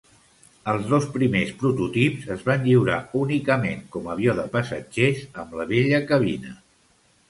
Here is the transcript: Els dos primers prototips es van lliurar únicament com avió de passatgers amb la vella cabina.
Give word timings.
Els 0.71 0.87
dos 0.93 1.05
primers 1.17 1.51
prototips 1.59 2.25
es 2.37 2.43
van 2.49 2.67
lliurar 2.69 2.97
únicament 3.23 3.87
com 3.99 4.13
avió 4.17 4.39
de 4.43 4.51
passatgers 4.59 5.27
amb 5.45 5.59
la 5.63 5.73
vella 5.77 6.07
cabina. 6.13 6.61